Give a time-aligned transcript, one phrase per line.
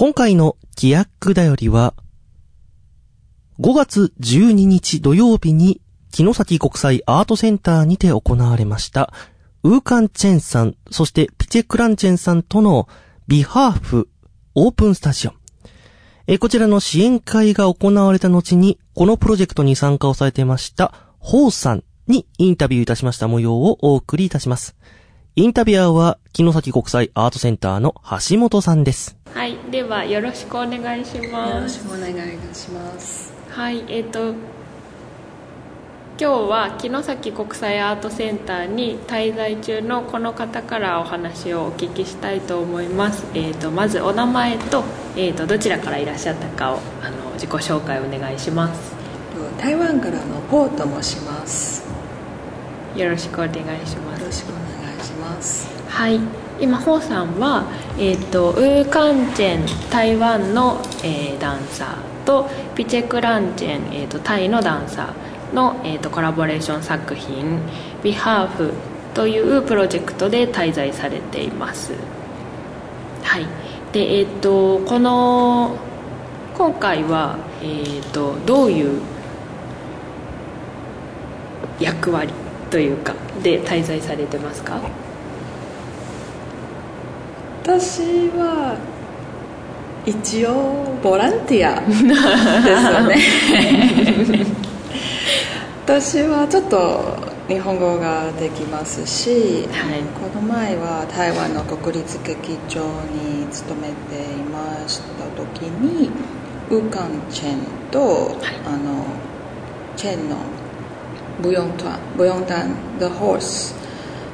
[0.00, 1.92] 今回の規約だよりは、
[3.58, 5.80] 5月12日土曜日に、
[6.12, 9.12] 木崎国際アートセンターにて行われました、
[9.64, 12.86] ウーカンチェンさん、そしてピチェクランチェンさんとの
[13.26, 14.08] ビハーフ
[14.54, 15.32] オープンスタジオ。
[16.28, 24.76] えこちらの支援会が行われた後に、このプロジェクトに参加をされてました、ホーさんにインタビューいたしました模様をお送りいたします。
[25.38, 27.94] インタビュアーは、木崎国際アートセンターの
[28.28, 29.16] 橋本さんです。
[29.32, 31.54] はい、ではよろしくお願いします。
[31.54, 32.14] よろしくお願い
[32.52, 33.32] します。
[33.48, 34.38] はい、えっ、ー、と、今
[36.18, 44.82] 日は城崎国際アートセンターに滞在中のこの方からお話をお聞きしたいと思います、えーと、まずお名前と,、
[45.14, 48.92] えーと、どちらからいらっしゃったかをあの自己紹介をお願いします
[49.56, 51.86] 台湾からのポーと申します
[52.96, 53.54] よろしくお願い
[53.86, 54.67] しますよろしくお願いします
[55.88, 56.20] はい。
[56.60, 57.64] 今ホウさんは、
[57.98, 67.60] えーと、ウーカンチェン台湾の、えー、ダンサーとピチェクランチェン、えーとタイのダンサーの、えーと、コラボレーション作品
[68.02, 68.72] 「BeHalf」
[69.14, 71.92] というプロジェクトで滞在されています。
[73.22, 73.46] はい。
[73.92, 75.76] でえっ、ー、とこの
[76.56, 79.00] 今回は、えーと、どういう
[81.80, 82.30] 役割
[82.70, 84.80] というかで滞在されてますか？
[87.68, 88.78] 私は
[90.06, 94.46] 一応ボランティア ですよね。
[95.84, 97.14] 私はちょっと
[97.46, 102.80] 日本語ができますし、はい、この前は台湾の国立劇場
[103.12, 106.08] に勤めていました時に
[106.70, 107.58] ウーカンチェン
[107.90, 109.04] と、はい、あの
[109.94, 110.36] チェンの
[111.42, 113.74] ブヨンタンブヨンタン The Horse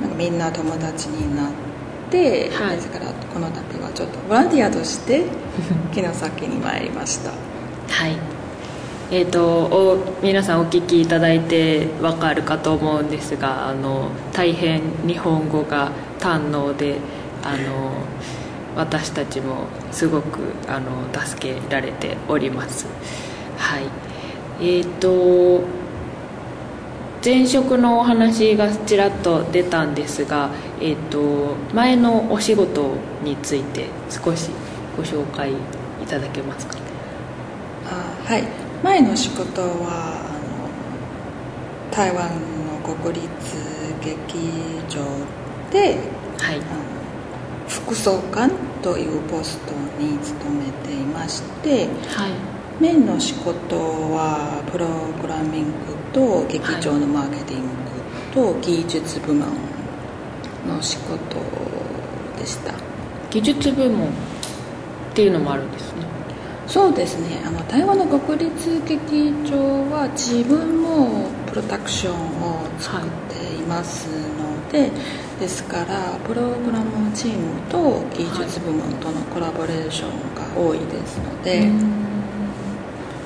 [0.00, 1.67] なんかみんな友達になって、
[2.16, 5.24] はい、ですからこの度はちょっとボランティアとして
[5.92, 7.30] 木の先に参りました。
[7.30, 8.16] はい。
[9.10, 16.96] えーと、皆さんお聞きいただいて分かるかと思うんですがあの大変日本語が堪能で
[17.42, 17.92] あの
[18.76, 22.86] 私たちもすごくあの助けられております。
[23.56, 23.84] はい。
[24.60, 25.62] えっ、ー、と
[27.24, 32.92] 前職のお話がちらっと出たんですが、えーと前のお仕事
[33.24, 34.50] について少し
[34.96, 35.54] ご紹介い
[36.06, 36.78] ただけますか？
[37.90, 38.44] あはい。
[38.82, 40.38] 前の仕事はあ
[41.90, 42.30] の台湾
[42.66, 43.28] の国立
[44.00, 44.16] 劇
[44.88, 45.02] 場
[45.72, 45.98] で、
[46.38, 46.64] はい、あの
[47.68, 52.30] 副総監というポストに勤めていまして、はい、
[52.80, 54.86] メインの仕事はプロ
[55.20, 55.70] グラミング
[56.12, 57.68] と劇場のマーケティング
[58.32, 59.48] と技術部門
[60.66, 61.40] の仕事
[62.38, 62.72] でした。
[63.30, 64.10] 技術部門っ
[65.12, 66.06] ていうのもあるんですね。
[66.68, 67.42] そうですね。
[67.44, 73.00] あの台湾の国立劇場は自分もプロダクションを作っ
[73.32, 74.90] ていますので、はい、
[75.40, 81.70] ですからプログラムチームと技術部門とのコラボレーションが多いですので、はい、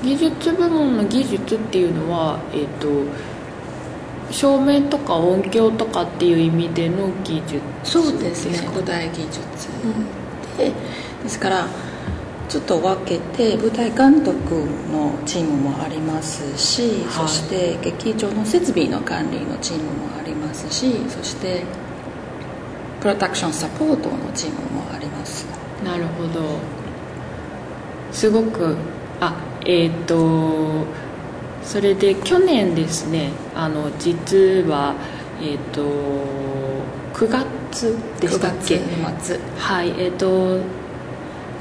[0.03, 2.89] 技術部門の技術っていうのはえっ、ー、と
[4.33, 8.59] 照明とか音響とかっていう意味での技術そうですね。
[8.69, 9.41] 古代技術、
[9.85, 10.73] うん、で
[11.23, 11.67] ですから
[12.49, 21.65] ちょっと分けて舞台監督のチームもありますし、はい、そして劇場の設備の管理のチームもありますしそして
[23.01, 25.47] プロダクションサポートのチームもあります。
[25.85, 26.59] なるほど。
[28.13, 28.77] すごく
[29.21, 30.87] あえっ、ー、と
[31.63, 34.95] それで去年ですねあの実は
[35.41, 35.83] えっ、ー、と
[37.15, 39.41] 9月でしたっけ？9月末。
[39.59, 40.83] はいえっ、ー、と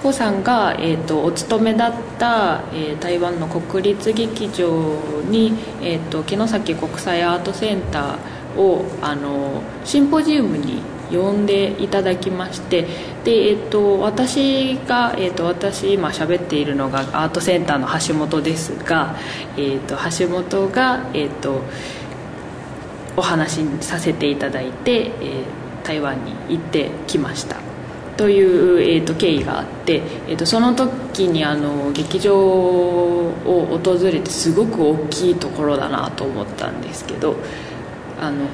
[0.02, 4.68] コさんが、えーと、お勤めだった、えー、台湾の国立劇場
[5.30, 10.82] に、えーと、城崎国際アートセンターをあのシンポジウムに
[11.12, 12.84] 呼んでいただきまして
[13.24, 19.16] で、えーと、私が、えー、と私今喋っているのがアートセンターの橋本ですが、
[19.58, 21.62] えー、と橋本が、えー、と
[23.18, 27.58] お話しさせていただいて、えー、台湾に行ってきました。
[28.18, 33.34] という、えーと、経緯があって、えーと、その時にあの劇場を
[33.84, 37.36] 訪れてすごく大きいところだなと思ったんですけど
[38.20, 38.46] あの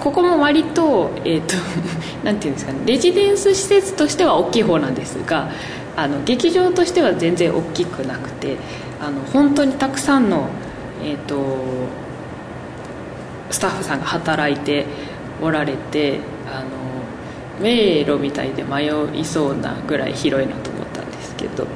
[0.00, 1.54] ここも割と,、えーと、
[2.24, 5.48] なんていうんですかねレジデンス施設としては大きい方なんですが
[5.96, 8.56] あの劇場としては全然大きくなくて
[9.00, 10.48] あの本当にたくさんの、
[11.02, 11.36] えー、と
[13.50, 14.86] スタッフさんが働いて
[15.42, 16.20] おられて
[16.52, 16.66] あの
[17.60, 21.66] 迷路みたいで迷いそうなぐらい広いなと思ったんですけけど。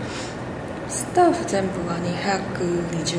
[0.88, 3.16] スタッフ全部は220人。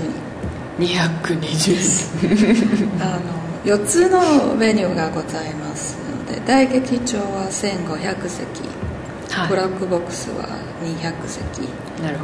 [0.79, 8.63] 220 あの4つのメニューがございますので大劇場は1500席、
[9.29, 9.49] はい。
[9.49, 10.47] ブラックボックスは
[10.83, 11.67] 200席。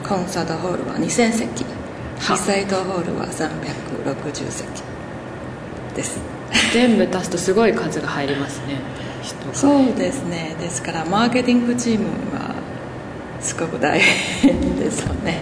[0.07, 1.63] コンサートホールは2000席。
[1.63, 2.33] は。
[2.33, 4.67] リサイトホールは360席。
[5.95, 6.19] です。
[6.73, 8.79] 全部足すとすごい数が入りますね。
[9.53, 10.55] そうですね。
[10.59, 12.55] ですからマーケティングチームは
[13.41, 15.41] すごく大変ですよね。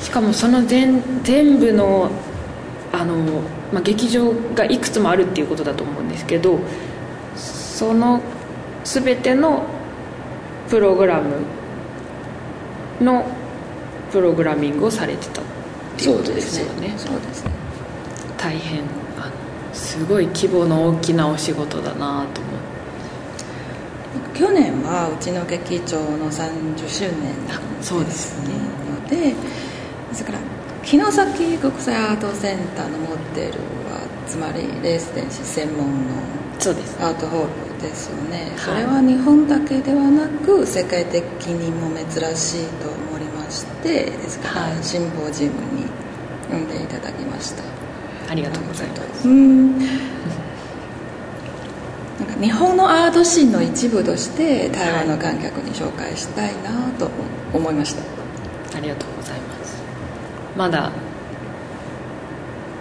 [0.00, 2.10] しかもその全全部の
[2.92, 3.16] あの、
[3.72, 6.58] まあ、劇場がいくつもあるっていうことだと思うんですけど
[7.36, 8.20] その
[8.84, 9.64] 全ての
[10.68, 11.36] プログラム
[13.00, 13.26] の
[14.10, 15.44] プログラミングをされてたっ
[15.96, 16.94] ていうことですよね。
[16.96, 17.50] そうですね。
[18.36, 18.82] 大変
[19.18, 22.54] あのすごい規模の大きなお仕事だなと思っ
[24.32, 28.54] て去年はうちの劇場の30周年あそうですよね。
[29.02, 29.34] ので
[30.10, 30.38] ですから
[30.88, 33.58] 城崎国際アートセンターのモデル
[33.92, 36.14] はつまりレース電子専門の
[36.58, 36.96] そうです。
[36.98, 37.46] アートホー
[37.76, 38.58] ルですよね、い。
[38.58, 44.82] それは日本だけではなく世界的にも珍しいと思いましてですから、はい。
[44.82, 45.84] シンポジウムに
[46.48, 47.62] 呼んでいただきました。
[48.30, 49.28] ありがとうございます。
[49.28, 49.76] うん。
[49.78, 49.88] なん
[52.28, 57.10] か日本のアートシーンの一部として台湾の観客に紹介したいなと
[57.52, 58.00] 思いました、
[58.78, 59.47] ありがとうございます
[60.58, 60.90] まだ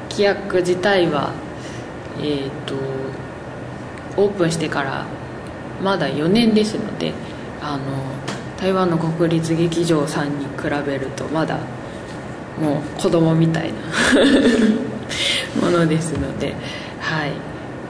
[0.09, 1.31] 規約自体は
[2.19, 2.75] えっ、と
[4.21, 5.05] オープンしてから
[5.81, 7.13] まだ4年ですので
[7.61, 7.83] あの
[8.59, 11.59] 台湾の国立劇場さんに比べるとまだ
[12.59, 13.79] もう子供みたいな
[15.63, 16.55] ものですので
[16.99, 17.31] はい。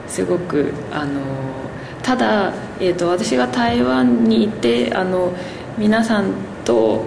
[0.08, 1.20] すごくあの
[2.02, 5.32] ただ、えー、と私が台湾にいてあの
[5.76, 6.32] 皆さん
[6.64, 7.04] と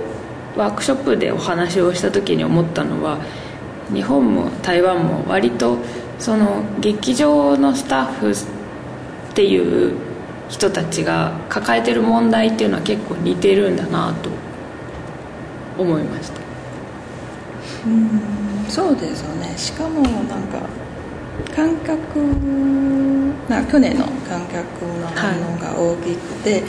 [0.55, 3.19] ワークショップでお話をした時に思ったのは
[3.93, 5.77] 日本も台湾も割と
[6.19, 8.35] その劇場のスタッフっ
[9.33, 9.95] ていう
[10.49, 14.29] 人たちが抱えてる問題っていうのは結構似てるんだなと
[15.77, 16.41] 思いました。
[17.87, 18.65] うん。
[18.69, 19.53] そうですよね。
[19.57, 20.59] しかもなんか
[21.55, 22.17] 観客
[23.49, 26.63] な去年の観客の反応が大きくて、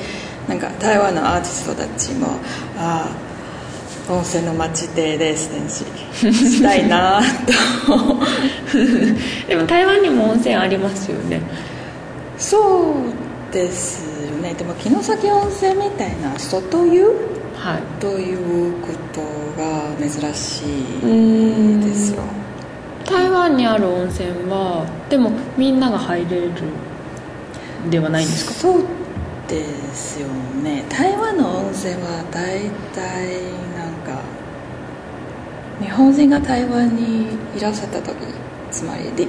[0.49, 2.29] なんか台湾のアーティストたちも
[2.79, 3.32] ああ
[4.13, 5.85] 温泉の街でレース電子
[6.35, 7.21] したいな
[7.87, 7.93] と。
[9.49, 11.41] でも台湾にも温泉ありますよね。
[12.39, 12.95] そ
[13.51, 14.55] うですよね。
[14.55, 17.05] でも城崎温泉みたいな外湯？
[17.59, 17.83] はい。
[18.01, 19.21] ということ
[19.61, 20.63] が珍し
[21.03, 22.23] いですよ。
[23.05, 26.51] 台湾にある温泉はでもみんなが入れる
[27.91, 28.53] ではないんですか？
[28.55, 28.83] そう
[29.49, 29.65] で
[29.95, 30.29] すよ
[30.63, 30.85] ね。
[30.89, 32.61] 台湾の温泉は大
[32.95, 33.29] 体
[35.83, 37.27] 日本人が台湾に
[37.57, 38.17] いらっしゃった時
[38.71, 39.29] つまりり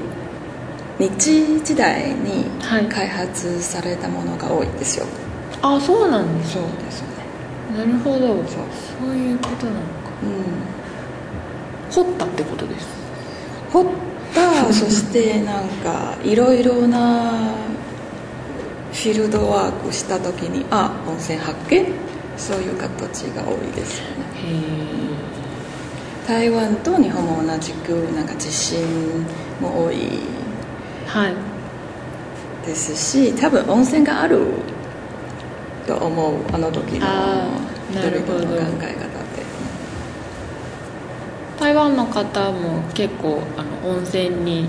[1.00, 2.86] 日時代にはい。
[2.88, 5.06] 開発されたものが多いですよ、
[5.62, 7.14] あそうなんですそうですよね。
[7.78, 8.28] なるほど。
[8.28, 8.46] そう。
[9.02, 9.84] そういうことなのか。
[10.22, 10.26] う
[11.90, 11.92] ん。
[11.92, 12.88] 掘ったってことです。
[13.72, 13.86] 掘っ
[14.36, 17.32] た そしてなんかいろいろな
[18.92, 21.88] フィールドワークした時にあ温泉発見？
[22.38, 24.14] そういう形が多いですよね。
[24.36, 25.13] へ
[26.28, 28.80] 台湾と日本も同じくなんか地震
[29.62, 31.36] も多いえはい。
[32.66, 34.40] ですし多分温泉がある
[35.86, 37.06] と思うあの時の
[37.92, 39.24] 人々の考え方
[41.60, 44.68] 台湾の方も結構あの温泉に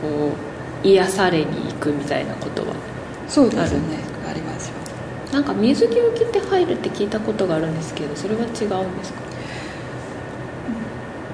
[0.00, 0.32] こ
[0.84, 2.74] う癒されに行くみたいなことは？
[3.28, 3.98] そうですよね
[4.28, 4.74] ありますよ。
[5.32, 8.56] なんか水着を着て入るって聞いたことがあるんですけどそれは違うんで
[9.04, 9.20] すか？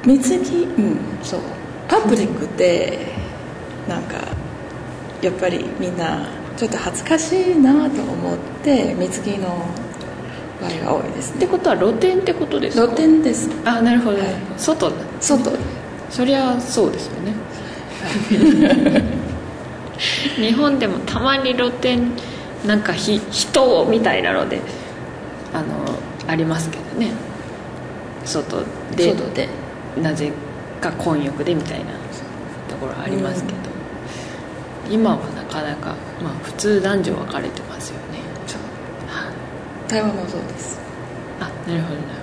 [0.04, 0.64] 水着？
[0.64, 1.40] うんそう。
[1.88, 2.98] パブリックで
[3.88, 4.16] なんか
[5.20, 9.66] やっぱりみんなちょっと恥ずかしいなと思って水着の
[10.60, 12.84] 場合が多いですってねことは露店ってことですか？
[12.86, 13.50] 露天です。
[13.64, 14.28] あなるほど、はい。
[14.56, 14.90] 外。
[14.90, 15.50] だ外。
[16.10, 17.32] そりゃそうですよね。
[20.36, 22.12] 日本でもたまに露店
[22.66, 24.60] なんかひ人みたいなので
[25.52, 25.64] あの
[26.26, 27.12] ありますけどね。
[28.24, 28.64] 外
[28.96, 29.10] で。
[29.14, 29.48] 外で
[30.00, 30.32] なぜ
[30.80, 31.92] か混浴でみたいな
[32.68, 33.58] ところありますけど、
[34.90, 38.22] 今はなかなか、まあ、普通男女分かれてますよね。
[39.88, 40.80] 台湾もそうです。
[41.38, 42.21] あなるほどなるほど